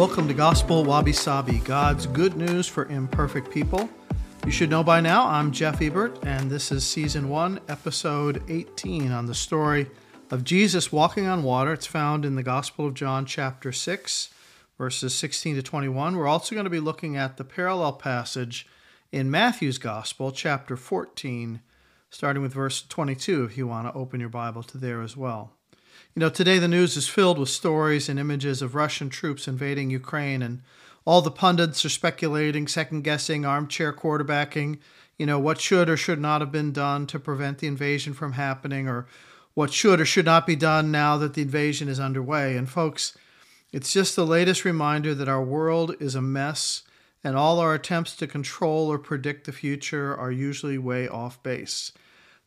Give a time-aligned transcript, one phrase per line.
[0.00, 3.90] Welcome to Gospel Wabi Sabi, God's good news for imperfect people.
[4.46, 9.12] You should know by now, I'm Jeff Ebert, and this is Season 1, Episode 18
[9.12, 9.90] on the story
[10.30, 11.74] of Jesus walking on water.
[11.74, 14.30] It's found in the Gospel of John, chapter 6,
[14.78, 16.16] verses 16 to 21.
[16.16, 18.66] We're also going to be looking at the parallel passage
[19.12, 21.60] in Matthew's Gospel, chapter 14,
[22.08, 25.58] starting with verse 22, if you want to open your Bible to there as well.
[26.14, 29.90] You know, today the news is filled with stories and images of Russian troops invading
[29.90, 30.62] Ukraine, and
[31.04, 34.78] all the pundits are speculating, second guessing, armchair quarterbacking,
[35.18, 38.32] you know, what should or should not have been done to prevent the invasion from
[38.32, 39.06] happening, or
[39.54, 42.56] what should or should not be done now that the invasion is underway.
[42.56, 43.16] And folks,
[43.72, 46.82] it's just the latest reminder that our world is a mess,
[47.22, 51.92] and all our attempts to control or predict the future are usually way off base.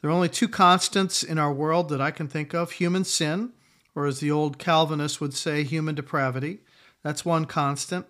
[0.03, 3.53] There are only two constants in our world that I can think of human sin,
[3.95, 6.59] or as the old Calvinists would say, human depravity.
[7.03, 8.05] That's one constant.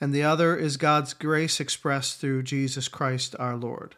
[0.00, 3.94] And the other is God's grace expressed through Jesus Christ our Lord.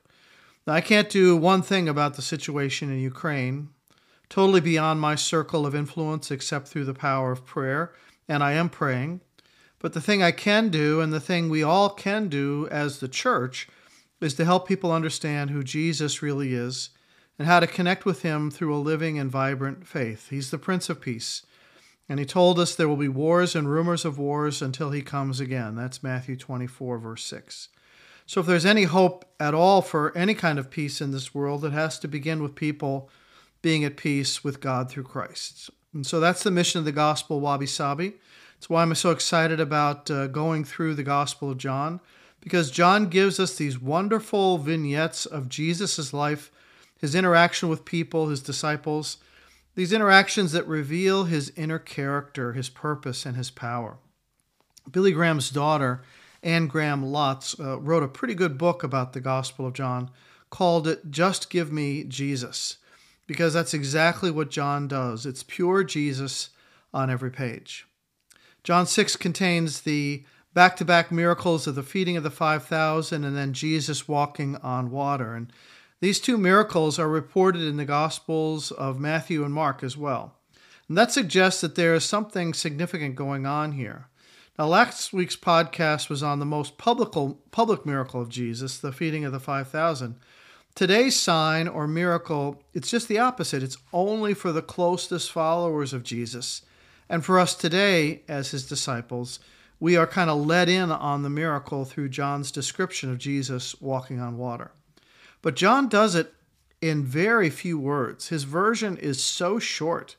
[0.66, 3.70] Now, I can't do one thing about the situation in Ukraine,
[4.28, 7.94] totally beyond my circle of influence except through the power of prayer,
[8.28, 9.22] and I am praying.
[9.78, 13.08] But the thing I can do, and the thing we all can do as the
[13.08, 13.70] church,
[14.20, 16.90] is to help people understand who Jesus really is
[17.38, 20.30] and how to connect with him through a living and vibrant faith.
[20.30, 21.44] He's the Prince of Peace.
[22.08, 25.40] And he told us there will be wars and rumors of wars until he comes
[25.40, 25.76] again.
[25.76, 27.68] That's Matthew 24, verse 6.
[28.24, 31.64] So, if there's any hope at all for any kind of peace in this world,
[31.64, 33.10] it has to begin with people
[33.62, 35.70] being at peace with God through Christ.
[35.92, 38.14] And so that's the mission of the Gospel Wabi Sabi.
[38.56, 42.00] It's why I'm so excited about uh, going through the Gospel of John,
[42.40, 46.50] because John gives us these wonderful vignettes of Jesus' life
[46.98, 49.18] his interaction with people, his disciples,
[49.74, 53.98] these interactions that reveal his inner character, his purpose, and his power.
[54.90, 56.02] Billy Graham's daughter,
[56.42, 60.10] Anne Graham Lotz, uh, wrote a pretty good book about the Gospel of John,
[60.50, 62.78] called it Just Give Me Jesus,
[63.26, 65.26] because that's exactly what John does.
[65.26, 66.50] It's pure Jesus
[66.92, 67.86] on every page.
[68.64, 73.36] John 6 contains the back to back miracles of the feeding of the 5,000 and
[73.36, 75.34] then Jesus walking on water.
[75.34, 75.52] And
[76.00, 80.36] these two miracles are reported in the Gospels of Matthew and Mark as well.
[80.88, 84.06] And that suggests that there is something significant going on here.
[84.56, 87.12] Now, last week's podcast was on the most public,
[87.50, 90.16] public miracle of Jesus, the feeding of the 5,000.
[90.76, 93.64] Today's sign or miracle, it's just the opposite.
[93.64, 96.62] It's only for the closest followers of Jesus.
[97.08, 99.40] And for us today, as his disciples,
[99.80, 104.20] we are kind of let in on the miracle through John's description of Jesus walking
[104.20, 104.70] on water.
[105.42, 106.34] But John does it
[106.80, 108.28] in very few words.
[108.28, 110.16] His version is so short.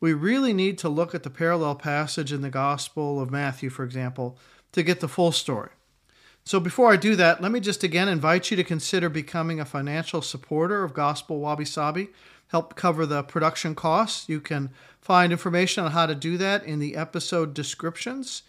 [0.00, 3.84] We really need to look at the parallel passage in the Gospel of Matthew, for
[3.84, 4.38] example,
[4.72, 5.70] to get the full story.
[6.44, 9.64] So before I do that, let me just again invite you to consider becoming a
[9.64, 12.08] financial supporter of Gospel Wabi Sabi.
[12.48, 14.28] Help cover the production costs.
[14.28, 14.70] You can
[15.00, 18.42] find information on how to do that in the episode descriptions.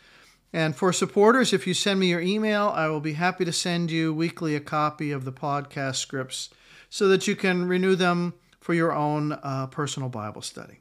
[0.53, 3.89] And for supporters, if you send me your email, I will be happy to send
[3.89, 6.49] you weekly a copy of the podcast scripts
[6.89, 10.79] so that you can renew them for your own uh, personal Bible study.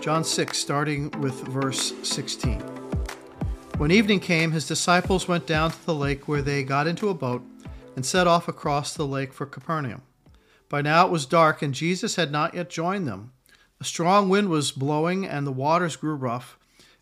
[0.00, 2.60] John 6, starting with verse 16.
[3.76, 7.14] When evening came, his disciples went down to the lake where they got into a
[7.14, 7.42] boat
[7.96, 10.02] and set off across the lake for Capernaum.
[10.70, 13.32] By now it was dark, and Jesus had not yet joined them.
[13.80, 16.56] A strong wind was blowing, and the waters grew rough.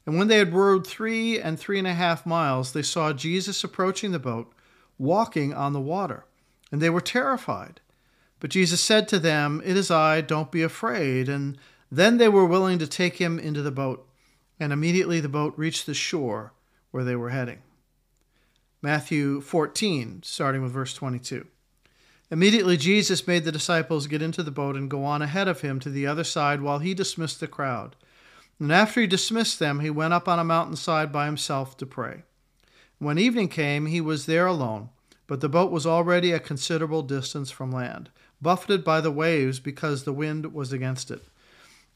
[0.07, 3.63] And when they had rowed three and three and a half miles, they saw Jesus
[3.63, 4.51] approaching the boat,
[4.97, 6.25] walking on the water.
[6.73, 7.83] And they were terrified.
[8.41, 11.29] But Jesus said to them, It is I, don't be afraid.
[11.29, 11.59] And
[11.93, 14.09] then they were willing to take him into the boat.
[14.59, 16.55] And immediately the boat reached the shore
[16.91, 17.59] where they were heading.
[18.81, 21.47] Matthew 14, starting with verse 22.
[22.31, 25.81] Immediately, Jesus made the disciples get into the boat and go on ahead of him
[25.81, 27.97] to the other side while he dismissed the crowd.
[28.61, 32.25] And after he dismissed them, he went up on a mountainside by himself to pray.
[32.99, 34.91] When evening came, he was there alone,
[35.27, 38.11] but the boat was already a considerable distance from land,
[38.43, 41.25] buffeted by the waves because the wind was against it.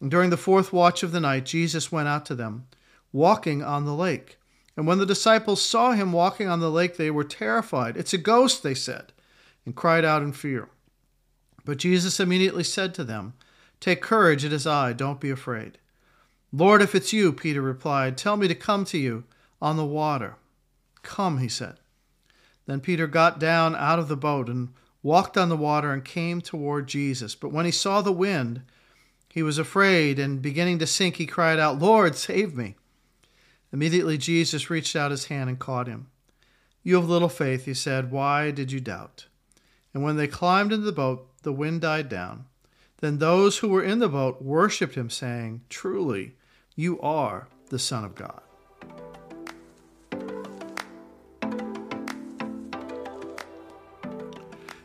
[0.00, 2.66] And during the fourth watch of the night, Jesus went out to them,
[3.12, 4.38] walking on the lake.
[4.76, 7.96] And when the disciples saw him walking on the lake, they were terrified.
[7.98, 9.12] It's a ghost, they said
[9.64, 10.68] and cried out in fear.
[11.64, 13.34] But Jesus immediately said to them,
[13.80, 15.78] Take courage, it is I, don't be afraid.
[16.52, 19.24] Lord, if it's you, Peter replied, tell me to come to you
[19.60, 20.36] on the water.
[21.02, 21.76] Come, he said.
[22.66, 24.68] Then Peter got down out of the boat and
[25.02, 27.34] walked on the water, and came toward Jesus.
[27.34, 28.62] But when he saw the wind,
[29.28, 32.76] he was afraid, and beginning to sink, he cried out, Lord, save me.
[33.72, 36.08] Immediately Jesus reached out his hand and caught him.
[36.82, 38.10] You have little faith, he said.
[38.10, 39.26] Why did you doubt?
[39.94, 42.46] And when they climbed into the boat, the wind died down.
[42.98, 46.36] Then those who were in the boat worshipped him, saying, Truly,
[46.76, 48.40] you are the Son of God.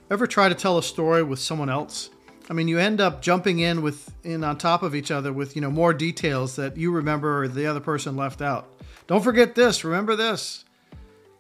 [0.10, 2.10] Ever try to tell a story with someone else?
[2.50, 5.56] I mean, you end up jumping in with in on top of each other with
[5.56, 8.70] you know more details that you remember or the other person left out.
[9.08, 9.84] Don't forget this.
[9.84, 10.64] Remember this.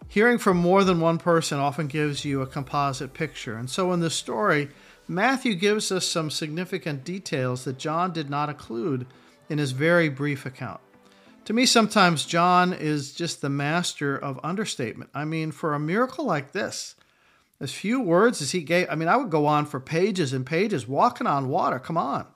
[0.10, 4.00] Hearing from more than one person often gives you a composite picture, and so in
[4.00, 4.70] this story,
[5.08, 9.06] Matthew gives us some significant details that John did not include
[9.50, 10.80] in his very brief account.
[11.46, 15.10] To me, sometimes John is just the master of understatement.
[15.14, 16.96] I mean, for a miracle like this,
[17.60, 20.46] as few words as he gave, I mean, I would go on for pages and
[20.46, 21.80] pages walking on water.
[21.80, 22.28] Come on.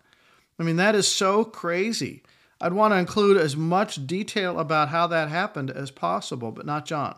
[0.58, 2.24] I mean, that is so crazy.
[2.60, 6.86] I'd want to include as much detail about how that happened as possible, but not
[6.86, 7.18] John.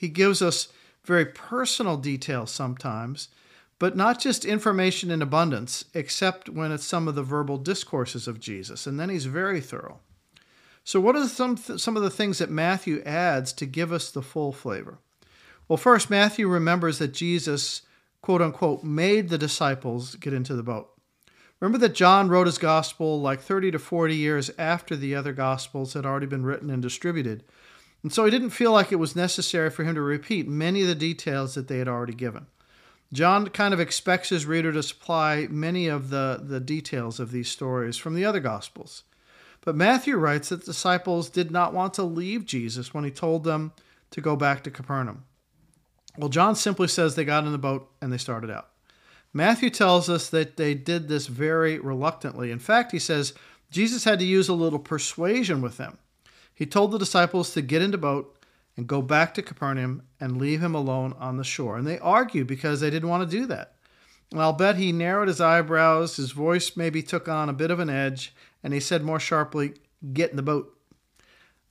[0.00, 0.68] He gives us
[1.04, 3.28] very personal details sometimes,
[3.78, 8.40] but not just information in abundance, except when it's some of the verbal discourses of
[8.40, 8.86] Jesus.
[8.86, 10.00] And then he's very thorough.
[10.84, 14.22] So, what are some, some of the things that Matthew adds to give us the
[14.22, 14.96] full flavor?
[15.68, 17.82] Well, first, Matthew remembers that Jesus,
[18.22, 20.98] quote unquote, made the disciples get into the boat.
[21.60, 25.92] Remember that John wrote his gospel like 30 to 40 years after the other gospels
[25.92, 27.44] had already been written and distributed.
[28.02, 30.88] And so he didn't feel like it was necessary for him to repeat many of
[30.88, 32.46] the details that they had already given.
[33.12, 37.48] John kind of expects his reader to supply many of the, the details of these
[37.48, 39.02] stories from the other gospels.
[39.62, 43.44] But Matthew writes that the disciples did not want to leave Jesus when he told
[43.44, 43.72] them
[44.12, 45.24] to go back to Capernaum.
[46.16, 48.68] Well, John simply says they got in the boat and they started out.
[49.32, 52.50] Matthew tells us that they did this very reluctantly.
[52.50, 53.34] In fact, he says
[53.70, 55.98] Jesus had to use a little persuasion with them.
[56.60, 58.36] He told the disciples to get into boat
[58.76, 61.78] and go back to Capernaum and leave him alone on the shore.
[61.78, 63.76] And they argued because they didn't want to do that.
[64.30, 67.80] And I'll bet he narrowed his eyebrows, his voice maybe took on a bit of
[67.80, 69.72] an edge, and he said more sharply,
[70.12, 70.76] Get in the boat.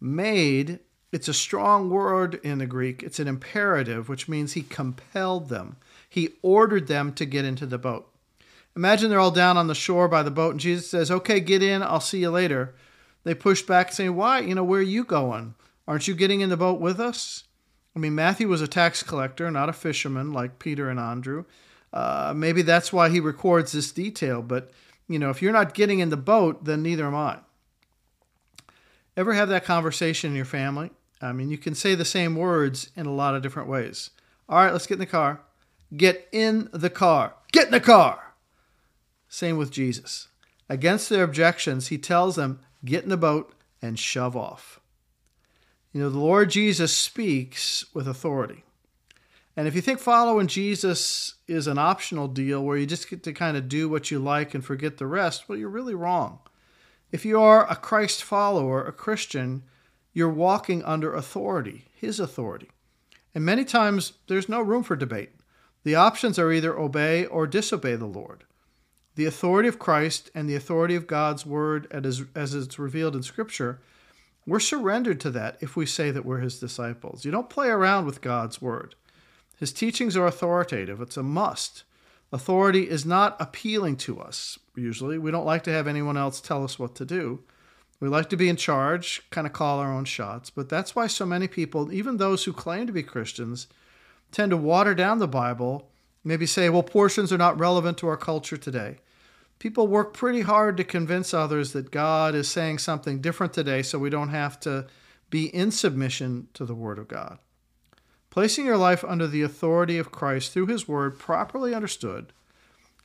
[0.01, 0.79] Made
[1.11, 3.03] it's a strong word in the Greek.
[3.03, 5.77] It's an imperative, which means he compelled them.
[6.09, 8.11] He ordered them to get into the boat.
[8.75, 11.61] Imagine they're all down on the shore by the boat, and Jesus says, Okay, get
[11.61, 11.83] in.
[11.83, 12.73] I'll see you later.
[13.23, 14.39] They push back, saying, Why?
[14.39, 15.55] You know, where are you going?
[15.87, 17.45] Aren't you getting in the boat with us?
[17.95, 21.45] I mean, Matthew was a tax collector, not a fisherman like Peter and Andrew.
[21.91, 24.71] Uh, maybe that's why he records this detail, but,
[25.07, 27.39] you know, if you're not getting in the boat, then neither am I.
[29.17, 30.91] Ever have that conversation in your family?
[31.21, 34.11] I mean, you can say the same words in a lot of different ways.
[34.47, 35.41] All right, let's get in the car.
[35.95, 37.33] Get in the car.
[37.51, 38.35] Get in the car.
[39.27, 40.27] Same with Jesus.
[40.69, 44.79] Against their objections, he tells them, get in the boat and shove off.
[45.91, 48.63] You know, the Lord Jesus speaks with authority.
[49.55, 53.33] And if you think following Jesus is an optional deal where you just get to
[53.33, 56.39] kind of do what you like and forget the rest, well, you're really wrong.
[57.11, 59.63] If you are a Christ follower, a Christian,
[60.13, 62.69] you're walking under authority, His authority.
[63.33, 65.31] And many times there's no room for debate.
[65.83, 68.43] The options are either obey or disobey the Lord.
[69.19, 73.21] The authority of Christ and the authority of God's word as, as it's revealed in
[73.21, 73.81] Scripture,
[74.47, 77.25] we're surrendered to that if we say that we're His disciples.
[77.25, 78.95] You don't play around with God's word.
[79.57, 81.83] His teachings are authoritative, it's a must.
[82.31, 85.17] Authority is not appealing to us, usually.
[85.17, 87.43] We don't like to have anyone else tell us what to do.
[87.99, 91.07] We like to be in charge, kind of call our own shots, but that's why
[91.07, 93.67] so many people, even those who claim to be Christians,
[94.31, 95.89] tend to water down the Bible,
[96.23, 98.99] maybe say, well, portions are not relevant to our culture today.
[99.59, 103.99] People work pretty hard to convince others that God is saying something different today so
[103.99, 104.87] we don't have to
[105.29, 107.39] be in submission to the Word of God.
[108.29, 112.31] Placing your life under the authority of Christ through His Word, properly understood,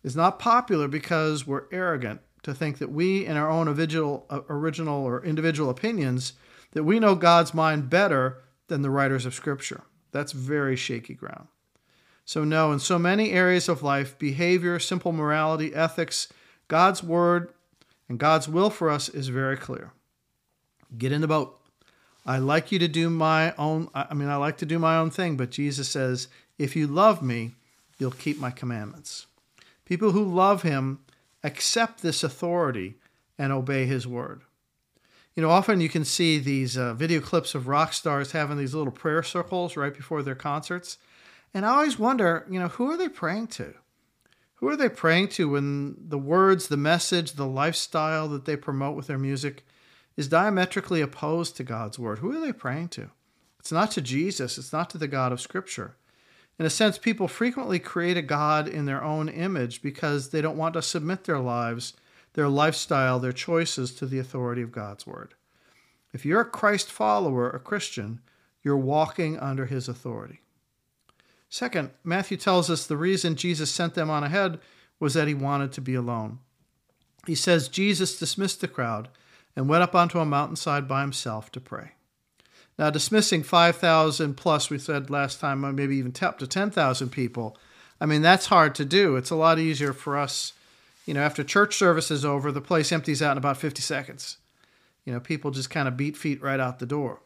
[0.05, 4.41] is not popular because we're arrogant to think that we, in our own original, uh,
[4.47, 6.35] or individual opinions,
[6.73, 9.83] that we know God's mind better than the writers of Scripture.
[10.13, 11.49] That's very shaky ground.
[12.25, 16.29] So, no, in so many areas of life, behavior, simple morality, ethics,
[16.69, 17.53] God's word
[18.09, 19.93] and God's will for us is very clear.
[20.97, 21.61] Get in the boat.
[22.27, 25.11] I like you to do my own, I mean, I like to do my own
[25.11, 26.29] thing, but Jesus says,
[26.59, 27.53] if you love me,
[27.99, 29.27] you'll keep my commandments.
[29.85, 31.01] People who love him
[31.43, 32.95] accept this authority
[33.39, 34.43] and obey his word.
[35.35, 38.75] You know, often you can see these uh, video clips of rock stars having these
[38.75, 40.97] little prayer circles right before their concerts.
[41.53, 43.75] And I always wonder, you know, who are they praying to?
[44.57, 48.97] Who are they praying to when the words, the message, the lifestyle that they promote
[48.97, 49.65] with their music
[50.17, 52.21] is diametrically opposed to God's word?
[52.21, 53.11] Who are they praying to?
[53.59, 55.97] It's not to Jesus, it's not to the God of Scripture.
[56.59, 60.57] In a sense, people frequently create a God in their own image because they don't
[60.57, 61.95] want to submit their lives,
[62.35, 65.35] their lifestyle, their choices to the authority of God's word.
[66.13, 68.21] If you're a Christ follower, a Christian,
[68.63, 70.41] you're walking under his authority.
[71.55, 74.59] Second, Matthew tells us the reason Jesus sent them on ahead
[74.99, 76.41] was that he wanted to be alone.
[77.29, 79.09] He says Jesus dismissed the crowd
[79.55, 81.93] and went up onto a mountainside by himself to pray.
[82.77, 87.57] Now, dismissing 5,000 plus, we said last time, uh, maybe even up to 10,000 people,
[88.01, 89.15] I mean, that's hard to do.
[89.15, 90.55] It's a lot easier for us.
[91.07, 94.39] You know, after church service is over, the place empties out in about 50 seconds.
[95.05, 97.21] You know, people just kind of beat feet right out the door.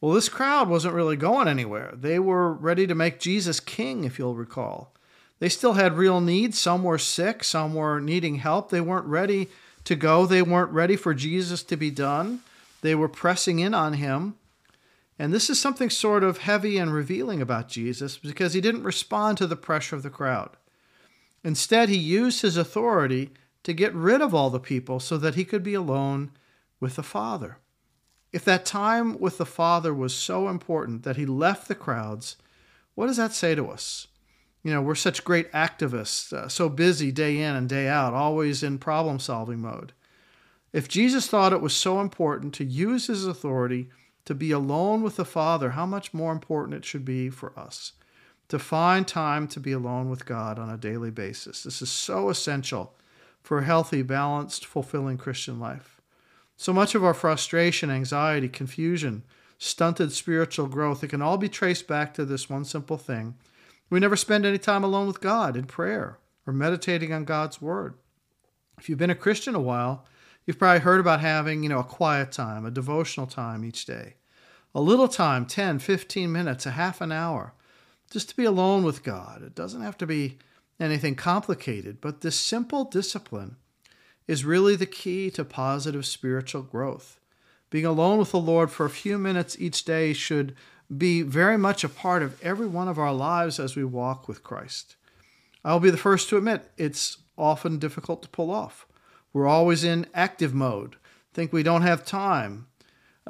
[0.00, 1.92] Well, this crowd wasn't really going anywhere.
[1.94, 4.94] They were ready to make Jesus king, if you'll recall.
[5.40, 6.58] They still had real needs.
[6.58, 8.70] Some were sick, some were needing help.
[8.70, 9.48] They weren't ready
[9.84, 12.40] to go, they weren't ready for Jesus to be done.
[12.82, 14.34] They were pressing in on him.
[15.18, 19.38] And this is something sort of heavy and revealing about Jesus because he didn't respond
[19.38, 20.50] to the pressure of the crowd.
[21.42, 23.30] Instead, he used his authority
[23.64, 26.30] to get rid of all the people so that he could be alone
[26.78, 27.58] with the Father.
[28.32, 32.36] If that time with the Father was so important that he left the crowds,
[32.94, 34.06] what does that say to us?
[34.62, 38.62] You know, we're such great activists, uh, so busy day in and day out, always
[38.62, 39.92] in problem solving mode.
[40.72, 43.88] If Jesus thought it was so important to use his authority
[44.26, 47.92] to be alone with the Father, how much more important it should be for us
[48.48, 51.62] to find time to be alone with God on a daily basis.
[51.62, 52.94] This is so essential
[53.42, 55.97] for a healthy, balanced, fulfilling Christian life.
[56.60, 59.22] So much of our frustration, anxiety, confusion,
[59.58, 63.36] stunted spiritual growth, it can all be traced back to this one simple thing.
[63.90, 67.94] We never spend any time alone with God in prayer or meditating on God's word.
[68.76, 70.04] If you've been a Christian a while,
[70.46, 74.14] you've probably heard about having, you know, a quiet time, a devotional time each day.
[74.74, 77.54] A little time, 10, 15 minutes, a half an hour,
[78.10, 79.42] just to be alone with God.
[79.44, 80.38] It doesn't have to be
[80.80, 83.56] anything complicated, but this simple discipline
[84.28, 87.18] is really the key to positive spiritual growth.
[87.70, 90.54] Being alone with the Lord for a few minutes each day should
[90.96, 94.44] be very much a part of every one of our lives as we walk with
[94.44, 94.96] Christ.
[95.64, 98.86] I'll be the first to admit it's often difficult to pull off.
[99.32, 100.96] We're always in active mode,
[101.34, 102.66] think we don't have time.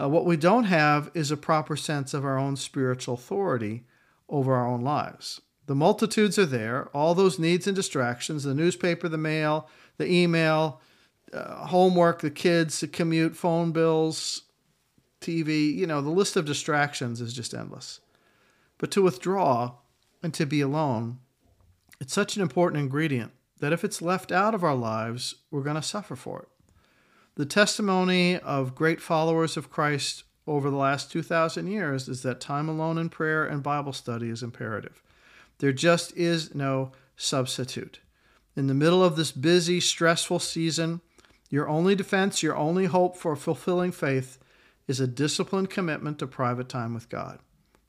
[0.00, 3.84] Uh, what we don't have is a proper sense of our own spiritual authority
[4.28, 5.40] over our own lives.
[5.66, 10.80] The multitudes are there, all those needs and distractions the newspaper, the mail, the email,
[11.32, 14.42] uh, homework, the kids, the commute, phone bills,
[15.20, 18.00] TV, you know, the list of distractions is just endless.
[18.78, 19.74] But to withdraw
[20.22, 21.18] and to be alone,
[22.00, 25.76] it's such an important ingredient that if it's left out of our lives, we're going
[25.76, 26.48] to suffer for it.
[27.34, 32.68] The testimony of great followers of Christ over the last 2,000 years is that time
[32.68, 35.02] alone in prayer and Bible study is imperative.
[35.58, 38.00] There just is no substitute.
[38.56, 41.00] In the middle of this busy, stressful season,
[41.48, 44.38] your only defense, your only hope for fulfilling faith
[44.86, 47.38] is a disciplined commitment to private time with God.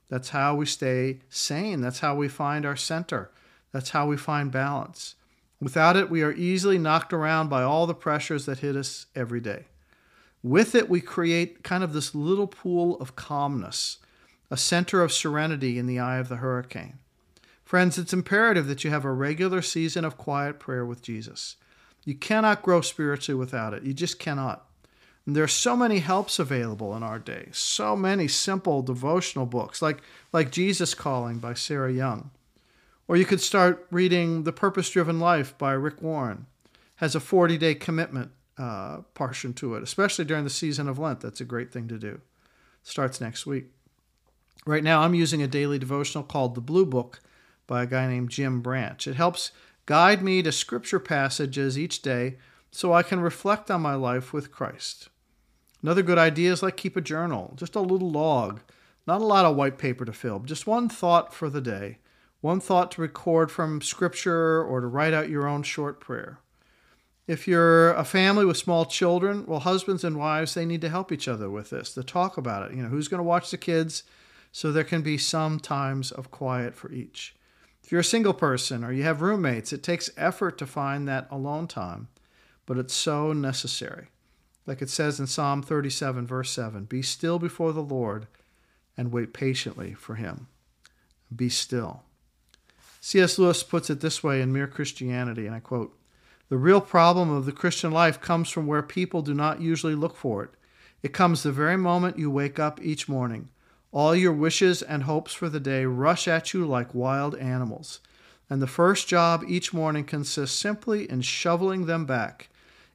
[0.08, 1.80] That's how we stay sane.
[1.80, 3.30] That's how we find our center.
[3.72, 5.14] That's how we find balance.
[5.60, 9.40] Without it, we are easily knocked around by all the pressures that hit us every
[9.40, 9.66] day.
[10.42, 13.98] With it, we create kind of this little pool of calmness,
[14.50, 16.98] a center of serenity in the eye of the hurricane.
[17.62, 21.56] Friends, it's imperative that you have a regular season of quiet prayer with Jesus.
[22.04, 23.82] You cannot grow spiritually without it.
[23.82, 24.66] You just cannot.
[25.26, 27.48] And there are so many helps available in our day.
[27.52, 30.02] So many simple devotional books, like,
[30.32, 32.30] like Jesus Calling by Sarah Young.
[33.06, 36.46] Or you could start reading The Purpose Driven Life by Rick Warren.
[36.96, 41.20] Has a 40 day commitment uh, portion to it, especially during the season of Lent.
[41.20, 42.20] That's a great thing to do.
[42.82, 43.66] Starts next week.
[44.66, 47.20] Right now, I'm using a daily devotional called The Blue Book
[47.66, 49.06] by a guy named Jim Branch.
[49.06, 49.52] It helps
[49.90, 52.36] Guide me to scripture passages each day
[52.70, 55.08] so I can reflect on my life with Christ.
[55.82, 58.60] Another good idea is like keep a journal, just a little log,
[59.08, 61.98] not a lot of white paper to fill, just one thought for the day,
[62.40, 66.38] one thought to record from scripture or to write out your own short prayer.
[67.26, 71.10] If you're a family with small children, well, husbands and wives, they need to help
[71.10, 72.76] each other with this, to talk about it.
[72.76, 74.04] You know, who's going to watch the kids
[74.52, 77.34] so there can be some times of quiet for each.
[77.90, 81.26] If you're a single person or you have roommates, it takes effort to find that
[81.28, 82.06] alone time,
[82.64, 84.10] but it's so necessary.
[84.64, 88.28] Like it says in Psalm 37, verse 7 Be still before the Lord
[88.96, 90.46] and wait patiently for him.
[91.34, 92.04] Be still.
[93.00, 93.40] C.S.
[93.40, 95.98] Lewis puts it this way in Mere Christianity, and I quote
[96.48, 100.14] The real problem of the Christian life comes from where people do not usually look
[100.14, 100.50] for it.
[101.02, 103.48] It comes the very moment you wake up each morning.
[103.92, 108.00] All your wishes and hopes for the day rush at you like wild animals.
[108.48, 112.48] And the first job each morning consists simply in shoveling them back,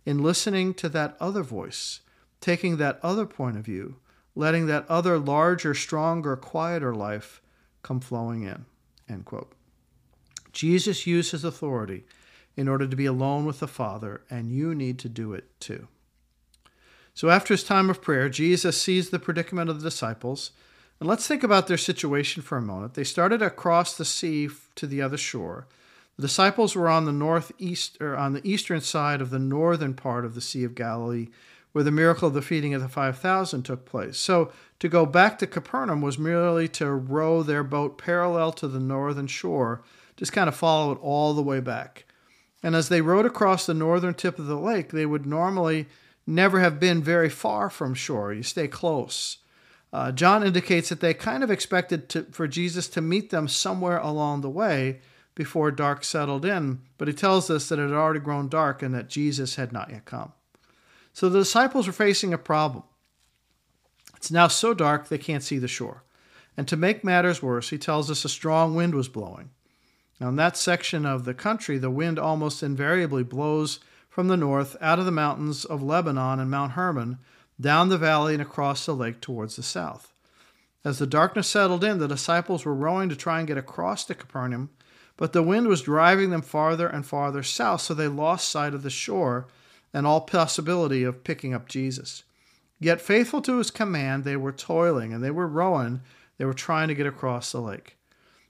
[0.06, 2.02] in listening to that other voice,
[2.42, 3.96] taking that other point of view,
[4.36, 7.42] letting that other larger, stronger, quieter life
[7.82, 8.66] come flowing in.
[9.08, 9.52] End quote.
[10.52, 12.06] Jesus used his authority
[12.56, 15.88] in order to be alone with the Father, and you need to do it too.
[17.14, 20.52] So after his time of prayer, Jesus sees the predicament of the disciples.
[21.00, 22.94] And let's think about their situation for a moment.
[22.94, 25.68] They started across the sea to the other shore.
[26.16, 30.24] The disciples were on the northeast or on the eastern side of the northern part
[30.24, 31.28] of the Sea of Galilee,
[31.74, 34.18] where the miracle of the feeding of the 5,000 took place.
[34.18, 38.80] So to go back to Capernaum was merely to row their boat parallel to the
[38.80, 39.84] northern shore
[40.18, 42.06] just kind of follow it all the way back.
[42.64, 45.88] And as they rowed across the northern tip of the lake, they would normally
[46.26, 48.34] never have been very far from shore.
[48.34, 49.38] You stay close.
[49.96, 53.98] Uh, John indicates that they kind of expected to, for Jesus to meet them somewhere
[53.98, 55.00] along the way
[55.36, 58.94] before dark settled in, but he tells us that it had already grown dark and
[58.94, 60.34] that Jesus had not yet come.
[61.14, 62.84] So the disciples were facing a problem.
[64.18, 66.04] It's now so dark they can't see the shore.
[66.58, 69.52] And to make matters worse, he tells us a strong wind was blowing.
[70.20, 74.76] Now, in that section of the country, the wind almost invariably blows from the north
[74.82, 77.18] out of the mountains of Lebanon and Mount Hermon,
[77.60, 80.12] down the valley and across the lake towards the south.
[80.84, 84.16] As the darkness settled in, the disciples were rowing to try and get across to
[84.16, 84.70] Capernaum,
[85.18, 88.84] but the wind was driving them farther and farther south, so they lost sight of
[88.84, 89.48] the shore
[89.94, 92.24] and all possibility of picking up Jesus.
[92.80, 96.02] Yet, faithful to his command, they were toiling and they were rowing,
[96.38, 97.96] they were trying to get across the lake.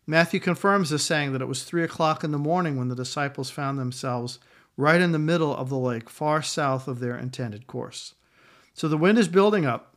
[0.08, 3.50] Matthew confirms this, saying that it was three o'clock in the morning when the disciples
[3.50, 4.40] found themselves
[4.78, 8.14] right in the middle of the lake, far south of their intended course.
[8.76, 9.96] So the wind is building up,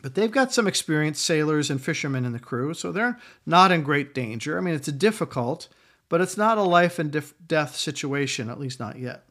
[0.00, 3.82] but they've got some experienced sailors and fishermen in the crew, so they're not in
[3.82, 4.56] great danger.
[4.56, 5.68] I mean, it's difficult,
[6.08, 9.24] but it's not a life and death situation, at least not yet.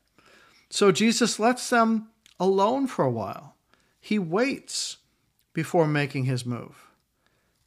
[0.70, 2.10] So Jesus lets them
[2.40, 3.56] alone for a while.
[4.00, 4.98] He waits
[5.54, 6.92] before making his move.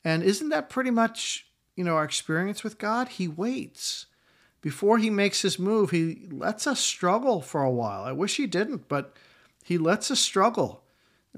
[0.04, 4.06] And isn't that pretty much you know, our experience with God, He waits.
[4.60, 8.02] Before He makes His move, He lets us struggle for a while.
[8.02, 9.14] I wish He didn't, but
[9.62, 10.82] He lets us struggle.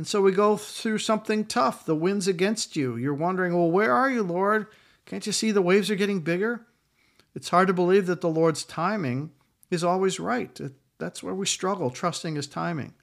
[0.00, 1.84] And so we go through something tough.
[1.84, 2.96] The wind's against you.
[2.96, 4.66] You're wondering, well, where are you, Lord?
[5.04, 6.66] Can't you see the waves are getting bigger?
[7.34, 9.32] It's hard to believe that the Lord's timing
[9.70, 10.58] is always right.
[10.96, 12.94] That's where we struggle, trusting His timing.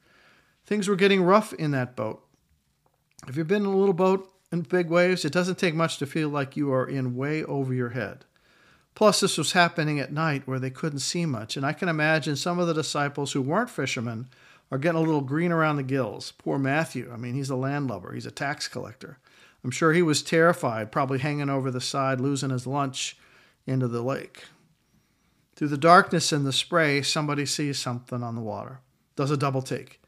[0.65, 2.25] Things were getting rough in that boat.
[3.27, 6.07] Have you've been in a little boat in big waves, it doesn't take much to
[6.07, 8.25] feel like you are in way over your head.
[8.95, 12.35] Plus, this was happening at night where they couldn't see much, and I can imagine
[12.35, 14.29] some of the disciples who weren't fishermen
[14.71, 16.33] are getting a little green around the gills.
[16.37, 17.09] Poor Matthew.
[17.13, 19.19] I mean, he's a landlubber, he's a tax collector.
[19.63, 23.17] I'm sure he was terrified, probably hanging over the side, losing his lunch
[23.65, 24.45] into the lake.
[25.55, 28.79] Through the darkness and the spray, somebody sees something on the water,
[29.15, 29.99] does a double take,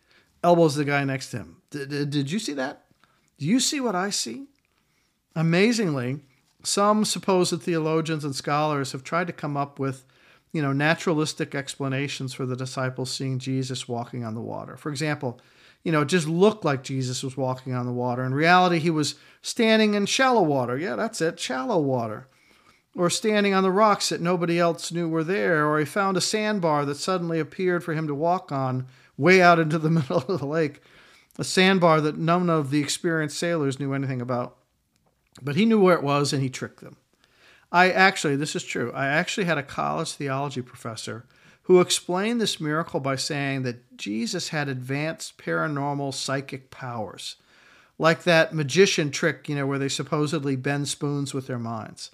[0.43, 1.57] elbows the guy next to him.
[1.71, 2.85] Did you see that?
[3.37, 4.47] Do you see what I see?
[5.35, 6.19] Amazingly,
[6.63, 10.05] some supposed theologians and scholars have tried to come up with,
[10.51, 14.77] you know, naturalistic explanations for the disciples seeing Jesus walking on the water.
[14.77, 15.39] For example,
[15.83, 18.23] you know, it just looked like Jesus was walking on the water.
[18.23, 20.77] In reality, he was standing in shallow water.
[20.77, 22.27] Yeah, that's it, shallow water.
[22.95, 25.65] Or standing on the rocks that nobody else knew were there.
[25.65, 29.59] Or he found a sandbar that suddenly appeared for him to walk on way out
[29.59, 30.81] into the middle of the lake
[31.39, 34.57] a sandbar that none of the experienced sailors knew anything about.
[35.41, 36.97] But he knew where it was and he tricked them.
[37.71, 41.25] I actually, this is true, I actually had a college theology professor
[41.63, 47.35] who explained this miracle by saying that Jesus had advanced paranormal psychic powers,
[47.99, 52.09] like that magician trick, you know, where they supposedly bend spoons with their minds.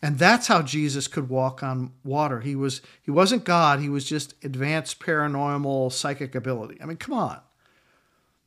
[0.00, 2.40] And that's how Jesus could walk on water.
[2.40, 6.78] He was he wasn't God, he was just advanced paranormal psychic ability.
[6.80, 7.40] I mean, come on.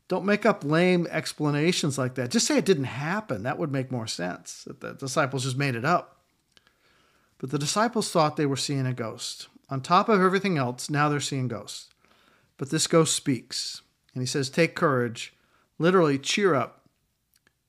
[0.08, 2.30] Don't make up lame explanations like that.
[2.30, 3.44] Just say it didn't happen.
[3.44, 4.68] That would make more sense.
[4.80, 6.15] The disciples just made it up.
[7.38, 9.48] But the disciples thought they were seeing a ghost.
[9.70, 11.90] On top of everything else, now they're seeing ghosts.
[12.58, 13.82] But this ghost speaks.
[14.14, 15.34] And he says, Take courage.
[15.78, 16.88] Literally, cheer up.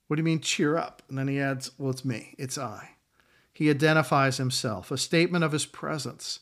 [0.07, 1.03] What do you mean, cheer up?
[1.09, 2.35] And then he adds, Well, it's me.
[2.39, 2.91] It's I.
[3.53, 6.41] He identifies himself, a statement of his presence.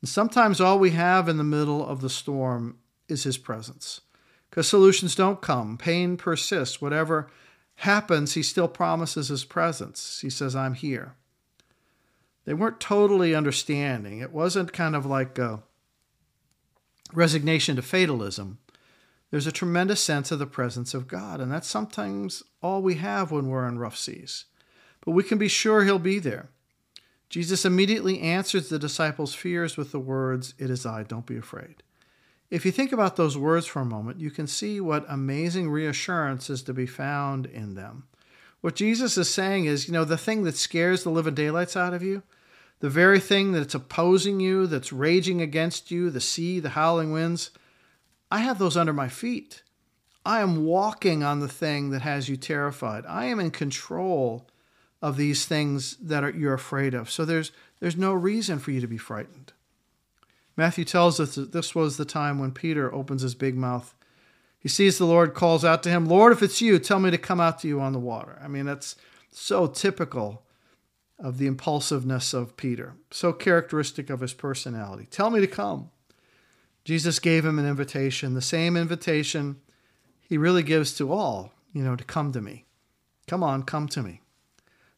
[0.00, 4.02] And sometimes all we have in the middle of the storm is his presence
[4.50, 5.78] because solutions don't come.
[5.78, 6.80] Pain persists.
[6.80, 7.30] Whatever
[7.76, 10.20] happens, he still promises his presence.
[10.20, 11.14] He says, I'm here.
[12.44, 14.20] They weren't totally understanding.
[14.20, 15.62] It wasn't kind of like a
[17.12, 18.58] resignation to fatalism.
[19.30, 23.30] There's a tremendous sense of the presence of God, and that's sometimes all we have
[23.30, 24.44] when we're in rough seas.
[25.04, 26.50] But we can be sure He'll be there.
[27.30, 31.82] Jesus immediately answers the disciples' fears with the words, It is I, don't be afraid.
[32.50, 36.50] If you think about those words for a moment, you can see what amazing reassurance
[36.50, 38.08] is to be found in them.
[38.62, 41.92] What Jesus is saying is, you know, the thing that scares the living daylights out
[41.92, 42.22] of you,
[42.80, 47.50] the very thing that's opposing you, that's raging against you, the sea, the howling winds,
[48.30, 49.62] I have those under my feet.
[50.24, 53.04] I am walking on the thing that has you terrified.
[53.06, 54.48] I am in control
[55.02, 57.10] of these things that are, you're afraid of.
[57.10, 59.52] So there's, there's no reason for you to be frightened.
[60.56, 63.94] Matthew tells us that this was the time when Peter opens his big mouth.
[64.62, 67.18] He sees the Lord, calls out to him, Lord, if it's you, tell me to
[67.18, 68.38] come out to you on the water.
[68.40, 68.94] I mean, that's
[69.32, 70.44] so typical
[71.18, 75.08] of the impulsiveness of Peter, so characteristic of his personality.
[75.10, 75.90] Tell me to come.
[76.84, 79.56] Jesus gave him an invitation, the same invitation
[80.20, 82.64] he really gives to all, you know, to come to me.
[83.26, 84.20] Come on, come to me.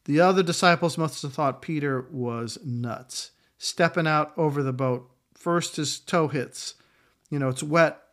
[0.04, 5.10] The other disciples must have thought Peter was nuts, stepping out over the boat.
[5.34, 6.74] First, his toe hits.
[7.30, 8.03] You know, it's wet,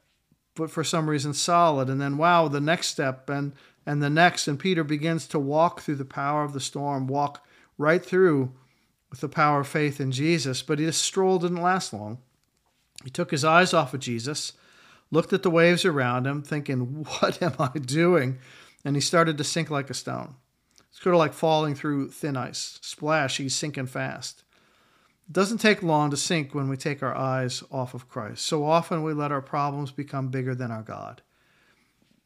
[0.55, 1.89] but for some reason solid.
[1.89, 3.53] And then, wow, the next step and,
[3.85, 4.47] and the next.
[4.47, 7.45] And Peter begins to walk through the power of the storm, walk
[7.77, 8.51] right through
[9.09, 10.61] with the power of faith in Jesus.
[10.61, 12.19] But his stroll didn't last long.
[13.03, 14.53] He took his eyes off of Jesus,
[15.09, 18.39] looked at the waves around him, thinking, What am I doing?
[18.83, 20.35] And he started to sink like a stone.
[20.89, 22.79] It's sort of like falling through thin ice.
[22.81, 24.43] Splash, he's sinking fast.
[25.27, 28.45] It doesn't take long to sink when we take our eyes off of Christ.
[28.45, 31.21] So often we let our problems become bigger than our God.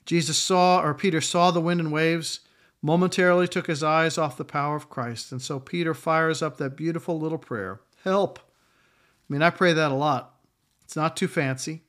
[0.06, 2.42] Jesus saw, or Peter saw the wind and waves,
[2.82, 5.32] momentarily took his eyes off the power of Christ.
[5.32, 8.38] And so Peter fires up that beautiful little prayer Help!
[8.38, 10.36] I mean, I pray that a lot.
[10.84, 11.82] It's not too fancy.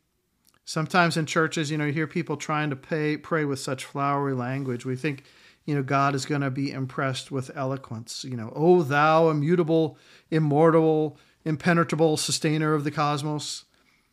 [0.65, 4.33] Sometimes in churches, you know, you hear people trying to pay, pray with such flowery
[4.33, 4.87] language.
[4.87, 5.25] We think,
[5.67, 8.25] you know, God is going to be impressed with eloquence.
[8.25, 9.99] You know, oh, thou immutable,
[10.31, 13.65] immortal, impenetrable sustainer of the cosmos.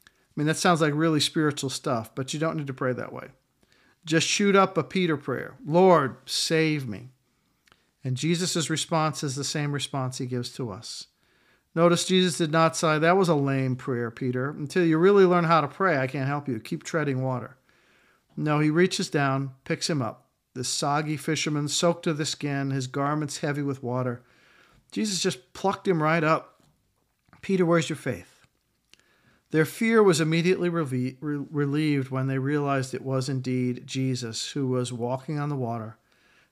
[0.06, 3.14] I mean, that sounds like really spiritual stuff, but you don't need to pray that
[3.14, 3.28] way.
[4.04, 7.10] Just shoot up a Peter prayer Lord, save me.
[8.04, 11.08] And Jesus' response is the same response he gives to us.
[11.76, 14.50] Notice Jesus did not say, That was a lame prayer, Peter.
[14.50, 16.60] Until you really learn how to pray, I can't help you.
[16.60, 17.58] Keep treading water.
[18.36, 20.23] No, he reaches down, picks him up.
[20.54, 24.22] The soggy fisherman, soaked to the skin, his garments heavy with water.
[24.92, 26.62] Jesus just plucked him right up.
[27.42, 28.46] Peter, where's your faith?
[29.50, 35.40] Their fear was immediately relieved when they realized it was indeed Jesus who was walking
[35.40, 35.98] on the water,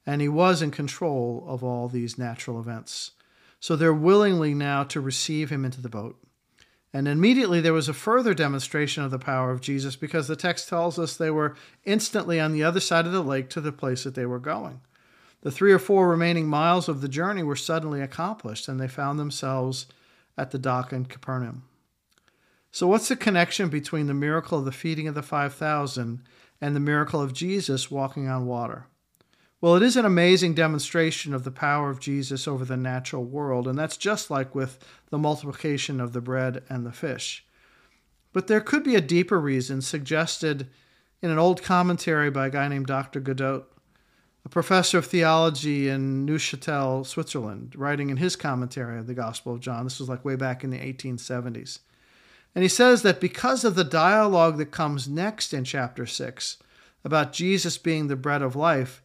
[0.06, 3.12] and he was in control of all these natural events.
[3.60, 6.18] So they're willingly now to receive him into the boat.
[6.93, 10.67] And immediately there was a further demonstration of the power of Jesus because the text
[10.67, 14.04] tells us they were instantly on the other side of the lake to the place
[14.04, 14.82] that they were going.
[15.41, 19.19] The three or four remaining miles of the journey were suddenly accomplished, and they found
[19.19, 19.88] themselves
[20.38, 21.63] at the dock in Capernaum.
[22.71, 26.23] So, what's the connection between the miracle of the feeding of the 5,000
[26.62, 28.86] and the miracle of Jesus walking on water?
[29.62, 33.67] Well, it is an amazing demonstration of the power of Jesus over the natural world,
[33.67, 37.45] and that's just like with the multiplication of the bread and the fish.
[38.34, 40.67] But there could be a deeper reason suggested
[41.21, 43.19] in an old commentary by a guy named Dr.
[43.19, 43.62] Godet,
[44.43, 49.60] a professor of theology in Neuchâtel, Switzerland, writing in his commentary of the Gospel of
[49.60, 49.84] John.
[49.84, 51.80] This was like way back in the 1870s.
[52.56, 56.58] And he says that because of the dialogue that comes next in chapter 6
[57.06, 59.04] about Jesus being the bread of life,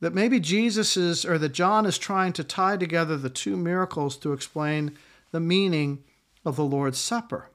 [0.00, 4.16] that maybe Jesus is, or that John is trying to tie together the two miracles
[4.18, 4.96] to explain
[5.30, 6.04] the meaning
[6.44, 7.50] of the Lord's Supper.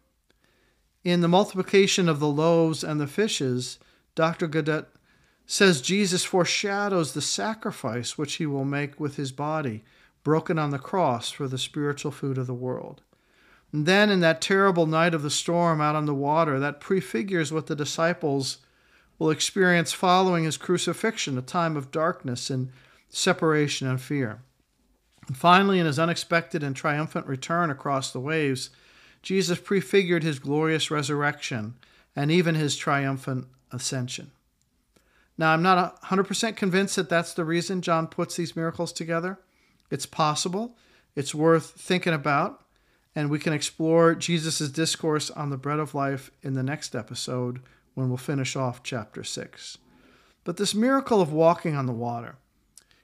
[1.04, 3.80] In the multiplication of the loaves and the fishes,
[4.16, 4.48] Dr.
[4.48, 4.88] Godet
[5.46, 9.84] says Jesus foreshadows the sacrifice which he will make with his body,
[10.24, 13.02] broken on the cross for the spiritual food of the world.
[13.72, 17.52] And then in that terrible night of the storm out on the water, that prefigures
[17.52, 18.58] what the disciples
[19.20, 22.72] will experience following his crucifixion a time of darkness and
[23.10, 24.42] separation and fear.
[25.28, 28.70] And finally, in his unexpected and triumphant return across the waves,
[29.22, 31.76] Jesus prefigured his glorious resurrection
[32.16, 34.32] and even his triumphant ascension.
[35.38, 39.40] Now, I'm not 100% convinced that that's the reason John puts these miracles together.
[39.92, 40.76] It's possible,
[41.16, 42.64] it's worth thinking about,
[43.16, 47.62] and we can explore Jesus' discourse on the bread of life in the next episode
[48.00, 49.78] when we'll finish off chapter 6.
[50.46, 52.38] But this miracle of walking on the water,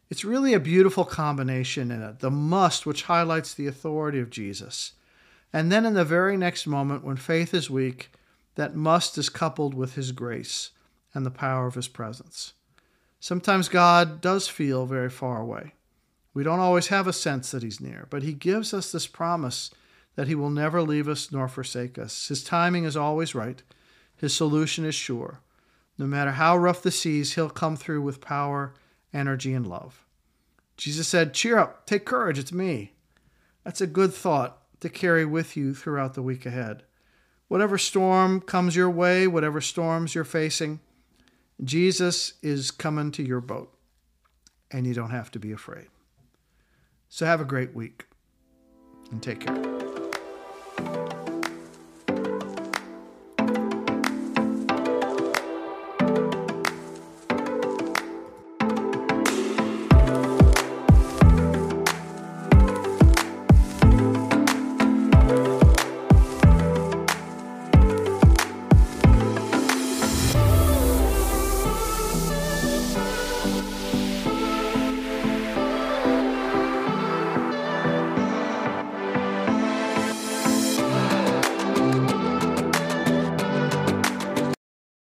[0.09, 4.93] It's really a beautiful combination in it the must, which highlights the authority of Jesus.
[5.51, 8.11] And then in the very next moment, when faith is weak,
[8.55, 10.71] that must is coupled with his grace
[11.13, 12.53] and the power of his presence.
[13.19, 15.73] Sometimes God does feel very far away.
[16.33, 19.71] We don't always have a sense that he's near, but he gives us this promise
[20.15, 22.27] that he will never leave us nor forsake us.
[22.27, 23.63] His timing is always right,
[24.17, 25.39] his solution is sure.
[25.97, 28.73] No matter how rough the seas, he'll come through with power,
[29.13, 30.05] energy, and love.
[30.77, 32.93] Jesus said, Cheer up, take courage, it's me.
[33.63, 36.83] That's a good thought to carry with you throughout the week ahead.
[37.47, 40.79] Whatever storm comes your way, whatever storms you're facing,
[41.63, 43.73] Jesus is coming to your boat,
[44.71, 45.87] and you don't have to be afraid.
[47.07, 48.05] So have a great week
[49.11, 49.74] and take care.